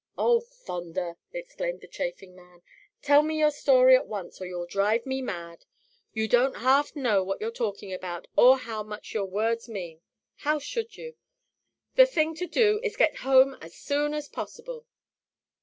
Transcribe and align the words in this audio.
"Oh, 0.17 0.39
thunder!" 0.39 1.17
exclaimed 1.31 1.81
the 1.81 1.87
chafing 1.87 2.33
man, 2.35 2.63
"tell 3.03 3.21
me 3.21 3.37
your 3.37 3.51
story 3.51 3.95
at 3.95 4.07
once, 4.07 4.41
or 4.41 4.47
you'll 4.47 4.65
drive 4.65 5.05
me 5.05 5.21
mad. 5.21 5.65
You 6.11 6.27
don't 6.27 6.55
half 6.55 6.95
know 6.95 7.23
what 7.23 7.39
you're 7.39 7.51
talking 7.51 7.93
about 7.93 8.25
or 8.35 8.57
how 8.57 8.81
much 8.81 9.13
your 9.13 9.25
words 9.25 9.69
mean 9.69 10.01
how 10.37 10.57
should 10.57 10.97
you? 10.97 11.17
The 11.97 12.07
thing 12.07 12.33
to 12.37 12.47
do 12.47 12.79
is 12.81 12.93
to 12.93 12.97
get 12.97 13.17
home 13.17 13.55
as 13.61 13.75
soon 13.75 14.15
as 14.15 14.27
possible." 14.27 14.87